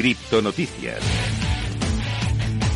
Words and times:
Criptonoticias. 0.00 0.98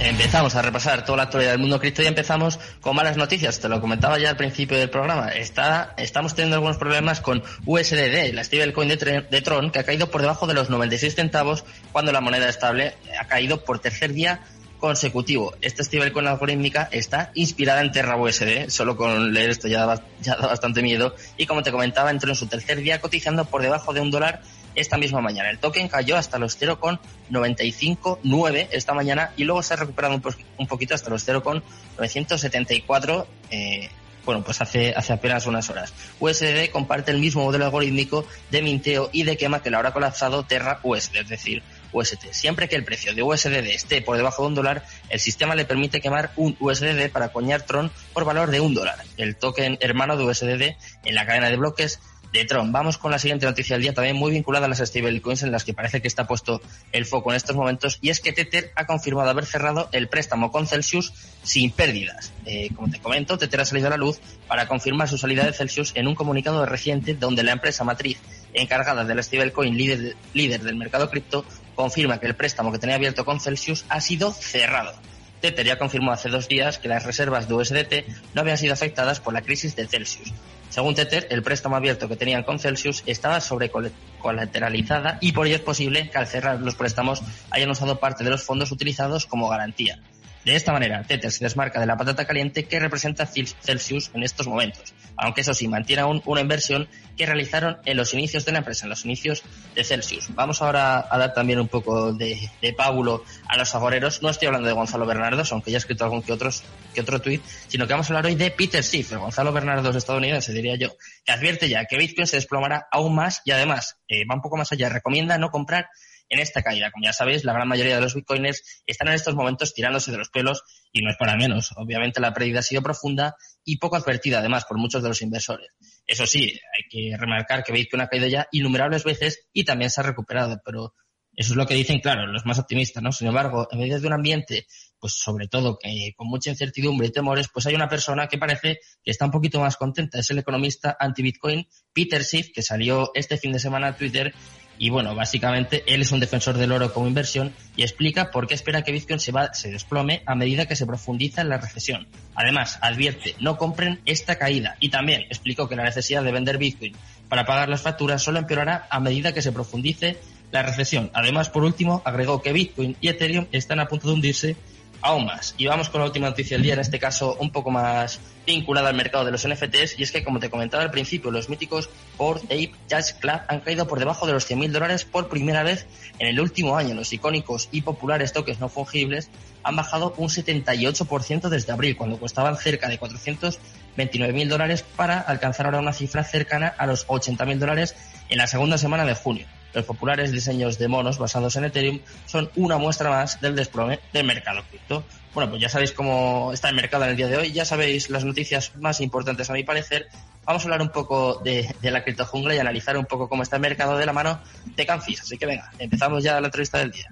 Empezamos 0.00 0.56
a 0.56 0.62
repasar 0.62 1.04
toda 1.04 1.18
la 1.18 1.22
actualidad 1.22 1.52
del 1.52 1.60
mundo 1.60 1.78
cripto 1.78 2.02
y 2.02 2.06
empezamos 2.06 2.58
con 2.80 2.96
malas 2.96 3.16
noticias. 3.16 3.60
Te 3.60 3.68
lo 3.68 3.80
comentaba 3.80 4.18
ya 4.18 4.30
al 4.30 4.36
principio 4.36 4.76
del 4.76 4.90
programa. 4.90 5.28
Está, 5.28 5.94
estamos 5.98 6.34
teniendo 6.34 6.56
algunos 6.56 6.78
problemas 6.78 7.20
con 7.20 7.44
USDD, 7.64 8.32
la 8.32 8.42
stablecoin 8.42 8.88
de, 8.88 9.26
de 9.30 9.40
Tron, 9.40 9.70
que 9.70 9.78
ha 9.78 9.84
caído 9.84 10.10
por 10.10 10.20
debajo 10.20 10.48
de 10.48 10.54
los 10.54 10.68
96 10.68 11.14
centavos 11.14 11.64
cuando 11.92 12.10
la 12.10 12.20
moneda 12.20 12.48
estable 12.48 12.94
ha 13.20 13.28
caído 13.28 13.62
por 13.62 13.78
tercer 13.78 14.12
día 14.12 14.40
consecutivo. 14.78 15.54
Esta 15.60 15.84
stablecoin 15.84 16.26
algorítmica 16.26 16.88
está 16.90 17.30
inspirada 17.34 17.82
en 17.82 17.92
Terra 17.92 18.16
USD. 18.16 18.68
Solo 18.68 18.96
con 18.96 19.32
leer 19.32 19.50
esto 19.50 19.68
ya 19.68 19.86
da, 19.86 20.04
ya 20.20 20.34
da 20.34 20.48
bastante 20.48 20.82
miedo. 20.82 21.14
Y 21.36 21.46
como 21.46 21.62
te 21.62 21.70
comentaba, 21.70 22.10
entró 22.10 22.30
en 22.30 22.36
su 22.36 22.48
tercer 22.48 22.78
día 22.78 23.00
cotizando 23.00 23.44
por 23.44 23.62
debajo 23.62 23.92
de 23.92 24.00
un 24.00 24.10
dólar 24.10 24.42
esta 24.74 24.98
misma 24.98 25.20
mañana. 25.20 25.50
El 25.50 25.58
token 25.58 25.88
cayó 25.88 26.16
hasta 26.16 26.38
los 26.38 26.56
0,959 26.58 28.68
esta 28.72 28.94
mañana 28.94 29.32
y 29.36 29.44
luego 29.44 29.62
se 29.62 29.74
ha 29.74 29.76
recuperado 29.76 30.14
un, 30.14 30.22
un 30.58 30.66
poquito 30.66 30.94
hasta 30.94 31.10
los 31.10 31.22
0,974 31.24 33.26
eh, 33.50 33.90
bueno, 34.24 34.42
pues 34.44 34.60
hace, 34.60 34.94
hace 34.96 35.12
apenas 35.12 35.46
unas 35.46 35.68
horas. 35.70 35.92
USD 36.20 36.70
comparte 36.70 37.10
el 37.10 37.18
mismo 37.18 37.44
modelo 37.44 37.64
algorítmico 37.64 38.26
de 38.50 38.62
minteo 38.62 39.10
y 39.12 39.24
de 39.24 39.36
quema 39.36 39.62
que 39.62 39.70
lo 39.70 39.78
habrá 39.78 39.92
colapsado 39.92 40.44
Terra 40.44 40.80
USD, 40.82 41.16
es 41.16 41.28
decir, 41.28 41.62
UST. 41.92 42.30
Siempre 42.30 42.68
que 42.68 42.76
el 42.76 42.84
precio 42.84 43.14
de 43.14 43.22
USDD 43.22 43.66
esté 43.66 44.00
por 44.00 44.16
debajo 44.16 44.42
de 44.42 44.48
un 44.48 44.54
dólar, 44.54 44.84
el 45.08 45.20
sistema 45.20 45.54
le 45.54 45.64
permite 45.64 46.00
quemar 46.00 46.32
un 46.36 46.56
USDD 46.58 47.10
para 47.10 47.32
coñar 47.32 47.62
Tron 47.62 47.90
por 48.12 48.24
valor 48.24 48.50
de 48.50 48.60
un 48.60 48.74
dólar. 48.74 48.98
El 49.16 49.36
token 49.36 49.78
hermano 49.80 50.16
de 50.16 50.24
USDD 50.24 50.76
en 51.04 51.14
la 51.14 51.26
cadena 51.26 51.50
de 51.50 51.56
bloques 51.56 52.00
de 52.32 52.44
Tron. 52.44 52.72
Vamos 52.72 52.98
con 52.98 53.10
la 53.10 53.18
siguiente 53.18 53.46
noticia 53.46 53.76
del 53.76 53.82
día, 53.82 53.94
también 53.94 54.16
muy 54.16 54.32
vinculada 54.32 54.66
a 54.66 54.68
las 54.68 54.78
stablecoins 54.78 55.42
en 55.42 55.52
las 55.52 55.64
que 55.64 55.74
parece 55.74 56.00
que 56.00 56.08
está 56.08 56.26
puesto 56.26 56.60
el 56.92 57.06
foco 57.06 57.30
en 57.30 57.36
estos 57.36 57.54
momentos, 57.54 57.98
y 58.00 58.10
es 58.10 58.20
que 58.20 58.32
Tether 58.32 58.72
ha 58.74 58.86
confirmado 58.86 59.28
haber 59.30 59.46
cerrado 59.46 59.88
el 59.92 60.08
préstamo 60.08 60.50
con 60.50 60.66
Celsius 60.66 61.12
sin 61.42 61.70
pérdidas. 61.70 62.32
Eh, 62.46 62.70
como 62.74 62.90
te 62.90 62.98
comento, 63.00 63.38
Tether 63.38 63.60
ha 63.60 63.64
salido 63.64 63.88
a 63.88 63.90
la 63.90 63.96
luz 63.96 64.18
para 64.48 64.66
confirmar 64.66 65.08
su 65.08 65.18
salida 65.18 65.44
de 65.44 65.52
Celsius 65.52 65.92
en 65.94 66.08
un 66.08 66.14
comunicado 66.14 66.64
reciente 66.66 67.14
donde 67.14 67.42
la 67.42 67.52
empresa 67.52 67.84
matriz 67.84 68.18
encargada 68.54 69.04
del 69.04 69.22
stablecoin 69.22 69.76
líder, 69.76 70.16
líder 70.34 70.62
del 70.62 70.76
mercado 70.76 71.10
cripto 71.10 71.44
confirma 71.74 72.20
que 72.20 72.26
el 72.26 72.34
préstamo 72.34 72.72
que 72.72 72.78
tenía 72.78 72.96
abierto 72.96 73.24
con 73.24 73.40
Celsius 73.40 73.84
ha 73.88 74.00
sido 74.00 74.32
cerrado. 74.32 74.94
Tether 75.42 75.66
ya 75.66 75.76
confirmó 75.76 76.12
hace 76.12 76.28
dos 76.28 76.48
días 76.48 76.78
que 76.78 76.88
las 76.88 77.04
reservas 77.04 77.48
de 77.48 77.54
USDT 77.54 77.94
no 78.32 78.40
habían 78.40 78.56
sido 78.56 78.72
afectadas 78.72 79.18
por 79.18 79.34
la 79.34 79.42
crisis 79.42 79.74
de 79.74 79.88
Celsius. 79.88 80.32
Según 80.70 80.94
Tether, 80.94 81.26
el 81.30 81.42
préstamo 81.42 81.74
abierto 81.74 82.08
que 82.08 82.16
tenían 82.16 82.44
con 82.44 82.60
Celsius 82.60 83.02
estaba 83.06 83.40
sobrecolateralizada 83.40 85.18
y 85.20 85.32
por 85.32 85.48
ello 85.48 85.56
es 85.56 85.62
posible 85.62 86.08
que 86.10 86.16
al 86.16 86.28
cerrar 86.28 86.60
los 86.60 86.76
préstamos 86.76 87.22
hayan 87.50 87.70
usado 87.70 87.98
parte 87.98 88.22
de 88.22 88.30
los 88.30 88.44
fondos 88.44 88.70
utilizados 88.70 89.26
como 89.26 89.48
garantía. 89.48 89.98
De 90.44 90.56
esta 90.56 90.72
manera, 90.72 91.04
Tether 91.04 91.30
se 91.30 91.44
desmarca 91.44 91.78
de 91.78 91.86
la 91.86 91.96
patata 91.96 92.24
caliente 92.24 92.64
que 92.64 92.80
representa 92.80 93.26
Celsius 93.26 94.10
en 94.12 94.24
estos 94.24 94.48
momentos, 94.48 94.92
aunque 95.16 95.42
eso 95.42 95.54
sí, 95.54 95.68
mantiene 95.68 96.02
aún 96.02 96.20
una 96.26 96.40
inversión 96.40 96.88
que 97.16 97.26
realizaron 97.26 97.78
en 97.84 97.96
los 97.96 98.12
inicios 98.12 98.44
de 98.44 98.52
la 98.52 98.58
empresa, 98.58 98.86
en 98.86 98.90
los 98.90 99.04
inicios 99.04 99.44
de 99.76 99.84
Celsius. 99.84 100.34
Vamos 100.34 100.60
ahora 100.60 101.06
a 101.08 101.18
dar 101.18 101.32
también 101.32 101.60
un 101.60 101.68
poco 101.68 102.12
de, 102.12 102.50
de 102.60 102.72
pábulo 102.72 103.24
a 103.46 103.56
los 103.56 103.72
agoreros. 103.74 104.20
No 104.22 104.30
estoy 104.30 104.46
hablando 104.46 104.66
de 104.66 104.74
Gonzalo 104.74 105.06
Bernardos, 105.06 105.52
aunque 105.52 105.70
ya 105.70 105.76
he 105.76 105.78
escrito 105.78 106.04
algún 106.04 106.22
que, 106.22 106.32
otros, 106.32 106.64
que 106.92 107.02
otro 107.02 107.20
tuit, 107.20 107.42
sino 107.68 107.86
que 107.86 107.92
vamos 107.92 108.10
a 108.10 108.14
hablar 108.14 108.26
hoy 108.26 108.34
de 108.34 108.50
Peter 108.50 108.82
Schiff, 108.82 109.12
el 109.12 109.18
Gonzalo 109.18 109.52
Bernardos 109.52 109.94
estadounidense, 109.94 110.52
diría 110.52 110.74
yo, 110.76 110.96
que 111.24 111.30
advierte 111.30 111.68
ya 111.68 111.84
que 111.84 111.96
Bitcoin 111.96 112.26
se 112.26 112.36
desplomará 112.36 112.88
aún 112.90 113.14
más 113.14 113.42
y 113.44 113.52
además 113.52 113.98
eh, 114.08 114.24
va 114.28 114.34
un 114.34 114.42
poco 114.42 114.56
más 114.56 114.72
allá, 114.72 114.88
recomienda 114.88 115.38
no 115.38 115.50
comprar 115.50 115.88
en 116.32 116.40
esta 116.40 116.62
caída. 116.62 116.90
Como 116.90 117.04
ya 117.04 117.12
sabéis, 117.12 117.44
la 117.44 117.52
gran 117.52 117.68
mayoría 117.68 117.96
de 117.96 118.00
los 118.00 118.14
bitcoiners 118.14 118.82
están 118.86 119.08
en 119.08 119.14
estos 119.14 119.34
momentos 119.34 119.74
tirándose 119.74 120.10
de 120.10 120.16
los 120.16 120.30
pelos 120.30 120.62
y 120.90 121.02
no 121.02 121.10
es 121.10 121.16
para 121.18 121.36
menos. 121.36 121.72
Obviamente 121.76 122.20
la 122.20 122.32
pérdida 122.32 122.60
ha 122.60 122.62
sido 122.62 122.82
profunda 122.82 123.36
y 123.64 123.76
poco 123.76 123.96
advertida 123.96 124.38
además 124.38 124.64
por 124.64 124.78
muchos 124.78 125.02
de 125.02 125.10
los 125.10 125.20
inversores. 125.20 125.68
Eso 126.06 126.26
sí, 126.26 126.44
hay 126.44 126.88
que 126.90 127.16
remarcar 127.18 127.62
que 127.62 127.72
Bitcoin 127.72 128.00
ha 128.00 128.08
caído 128.08 128.26
ya 128.28 128.48
innumerables 128.50 129.04
veces 129.04 129.46
y 129.52 129.64
también 129.64 129.90
se 129.90 130.00
ha 130.00 130.04
recuperado, 130.04 130.60
pero 130.64 130.94
eso 131.34 131.52
es 131.52 131.56
lo 131.56 131.66
que 131.66 131.74
dicen, 131.74 132.00
claro, 132.00 132.26
los 132.26 132.44
más 132.44 132.58
optimistas, 132.58 133.02
¿no? 133.02 133.12
Sin 133.12 133.28
embargo, 133.28 133.68
en 133.70 133.78
medio 133.78 133.98
de 133.98 134.06
un 134.06 134.12
ambiente, 134.12 134.66
pues 134.98 135.14
sobre 135.14 135.48
todo 135.48 135.78
con 136.16 136.28
mucha 136.28 136.50
incertidumbre 136.50 137.06
y 137.06 137.10
temores, 137.10 137.48
pues 137.52 137.66
hay 137.66 137.74
una 137.74 137.88
persona 137.88 138.26
que 138.26 138.36
parece 138.36 138.80
que 139.02 139.10
está 139.10 139.24
un 139.26 139.30
poquito 139.30 139.60
más 139.60 139.76
contenta. 139.76 140.18
Es 140.18 140.30
el 140.30 140.38
economista 140.38 140.96
anti-Bitcoin, 140.98 141.66
Peter 141.92 142.22
Schiff, 142.22 142.50
que 142.54 142.62
salió 142.62 143.12
este 143.14 143.38
fin 143.38 143.52
de 143.52 143.58
semana 143.58 143.88
a 143.88 143.96
Twitter 143.96 144.34
y 144.82 144.90
bueno, 144.90 145.14
básicamente 145.14 145.84
él 145.86 146.02
es 146.02 146.10
un 146.10 146.18
defensor 146.18 146.58
del 146.58 146.72
oro 146.72 146.92
como 146.92 147.06
inversión 147.06 147.54
y 147.76 147.84
explica 147.84 148.32
por 148.32 148.48
qué 148.48 148.54
espera 148.54 148.82
que 148.82 148.90
Bitcoin 148.90 149.20
se, 149.20 149.30
va, 149.30 149.54
se 149.54 149.70
desplome 149.70 150.24
a 150.26 150.34
medida 150.34 150.66
que 150.66 150.74
se 150.74 150.86
profundiza 150.86 151.40
en 151.40 151.50
la 151.50 151.58
recesión. 151.58 152.08
Además, 152.34 152.80
advierte, 152.82 153.36
no 153.38 153.58
compren 153.58 154.00
esta 154.06 154.38
caída. 154.38 154.76
Y 154.80 154.88
también 154.88 155.20
explicó 155.30 155.68
que 155.68 155.76
la 155.76 155.84
necesidad 155.84 156.24
de 156.24 156.32
vender 156.32 156.58
Bitcoin 156.58 156.96
para 157.28 157.46
pagar 157.46 157.68
las 157.68 157.82
facturas 157.82 158.24
solo 158.24 158.40
empeorará 158.40 158.88
a 158.90 158.98
medida 158.98 159.32
que 159.32 159.40
se 159.40 159.52
profundice 159.52 160.18
la 160.50 160.64
recesión. 160.64 161.12
Además, 161.14 161.48
por 161.48 161.62
último, 161.62 162.02
agregó 162.04 162.42
que 162.42 162.52
Bitcoin 162.52 162.96
y 163.00 163.06
Ethereum 163.06 163.46
están 163.52 163.78
a 163.78 163.86
punto 163.86 164.08
de 164.08 164.14
hundirse 164.14 164.56
aún 165.02 165.26
más. 165.26 165.54
Y 165.58 165.66
vamos 165.66 165.90
con 165.90 166.00
la 166.00 166.06
última 166.06 166.28
noticia 166.28 166.56
del 166.56 166.62
día, 166.62 166.74
en 166.74 166.80
este 166.80 166.98
caso 166.98 167.36
un 167.40 167.50
poco 167.50 167.70
más 167.70 168.20
vinculada 168.46 168.88
al 168.88 168.94
mercado 168.94 169.24
de 169.24 169.32
los 169.32 169.46
NFTs, 169.46 169.98
y 169.98 170.02
es 170.02 170.12
que, 170.12 170.24
como 170.24 170.40
te 170.40 170.48
comentaba 170.48 170.82
al 170.82 170.90
principio, 170.90 171.30
los 171.30 171.48
míticos 171.48 171.90
Bored 172.16 172.44
Ape 172.44 172.72
Jazz 172.88 173.14
Club 173.14 173.40
han 173.48 173.60
caído 173.60 173.86
por 173.86 173.98
debajo 173.98 174.26
de 174.26 174.32
los 174.32 174.50
100.000 174.50 174.70
dólares 174.70 175.04
por 175.04 175.28
primera 175.28 175.62
vez 175.62 175.86
en 176.18 176.28
el 176.28 176.40
último 176.40 176.76
año. 176.76 176.94
Los 176.94 177.12
icónicos 177.12 177.68
y 177.72 177.82
populares 177.82 178.32
toques 178.32 178.60
no 178.60 178.68
fungibles 178.68 179.28
han 179.64 179.76
bajado 179.76 180.14
un 180.16 180.28
78% 180.28 181.48
desde 181.48 181.72
abril, 181.72 181.96
cuando 181.96 182.18
costaban 182.18 182.56
cerca 182.56 182.88
de 182.88 182.98
429.000 182.98 184.48
dólares 184.48 184.84
para 184.96 185.20
alcanzar 185.20 185.66
ahora 185.66 185.80
una 185.80 185.92
cifra 185.92 186.24
cercana 186.24 186.74
a 186.78 186.86
los 186.86 187.06
80.000 187.06 187.58
dólares 187.58 187.94
en 188.28 188.38
la 188.38 188.46
segunda 188.46 188.78
semana 188.78 189.04
de 189.04 189.14
junio. 189.14 189.46
Los 189.74 189.84
populares 189.84 190.32
diseños 190.32 190.78
de 190.78 190.88
monos 190.88 191.18
basados 191.18 191.56
en 191.56 191.64
Ethereum 191.64 192.00
son 192.26 192.50
una 192.56 192.78
muestra 192.78 193.10
más 193.10 193.40
del 193.40 193.56
desplome 193.56 194.00
del 194.12 194.24
mercado 194.24 194.62
cripto. 194.68 195.04
Bueno, 195.34 195.50
pues 195.50 195.62
ya 195.62 195.68
sabéis 195.68 195.92
cómo 195.92 196.50
está 196.52 196.68
el 196.68 196.76
mercado 196.76 197.04
en 197.04 197.10
el 197.10 197.16
día 197.16 197.28
de 197.28 197.38
hoy, 197.38 197.52
ya 197.52 197.64
sabéis 197.64 198.10
las 198.10 198.24
noticias 198.24 198.76
más 198.76 199.00
importantes 199.00 199.48
a 199.48 199.54
mi 199.54 199.64
parecer. 199.64 200.08
Vamos 200.44 200.62
a 200.62 200.66
hablar 200.66 200.82
un 200.82 200.90
poco 200.90 201.40
de, 201.42 201.74
de 201.80 201.90
la 201.90 202.04
criptojungla 202.04 202.54
y 202.54 202.58
analizar 202.58 202.96
un 202.98 203.06
poco 203.06 203.28
cómo 203.28 203.42
está 203.42 203.56
el 203.56 203.62
mercado 203.62 203.96
de 203.96 204.04
la 204.04 204.12
mano 204.12 204.40
de 204.76 204.84
Canfis. 204.84 205.22
Así 205.22 205.38
que 205.38 205.46
venga, 205.46 205.70
empezamos 205.78 206.22
ya 206.22 206.40
la 206.40 206.48
entrevista 206.48 206.78
del 206.78 206.90
día. 206.90 207.08